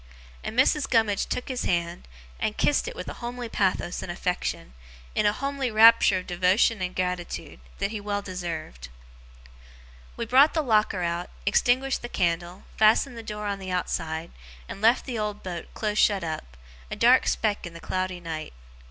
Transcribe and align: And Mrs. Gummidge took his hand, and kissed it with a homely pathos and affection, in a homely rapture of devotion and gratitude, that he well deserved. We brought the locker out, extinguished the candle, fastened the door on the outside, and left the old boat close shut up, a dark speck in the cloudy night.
And 0.43 0.57
Mrs. 0.57 0.89
Gummidge 0.89 1.27
took 1.27 1.47
his 1.47 1.65
hand, 1.65 2.07
and 2.39 2.57
kissed 2.57 2.87
it 2.87 2.95
with 2.95 3.07
a 3.07 3.13
homely 3.21 3.47
pathos 3.47 4.01
and 4.01 4.11
affection, 4.11 4.73
in 5.13 5.27
a 5.27 5.31
homely 5.31 5.69
rapture 5.69 6.17
of 6.17 6.25
devotion 6.25 6.81
and 6.81 6.95
gratitude, 6.95 7.59
that 7.77 7.91
he 7.91 8.01
well 8.01 8.23
deserved. 8.23 8.89
We 10.17 10.25
brought 10.25 10.55
the 10.55 10.63
locker 10.63 11.03
out, 11.03 11.29
extinguished 11.45 12.01
the 12.01 12.09
candle, 12.09 12.63
fastened 12.77 13.15
the 13.15 13.21
door 13.21 13.45
on 13.45 13.59
the 13.59 13.69
outside, 13.69 14.31
and 14.67 14.81
left 14.81 15.05
the 15.05 15.19
old 15.19 15.43
boat 15.43 15.71
close 15.75 15.99
shut 15.99 16.23
up, 16.23 16.57
a 16.89 16.95
dark 16.95 17.27
speck 17.27 17.67
in 17.67 17.75
the 17.75 17.79
cloudy 17.79 18.19
night. 18.19 18.53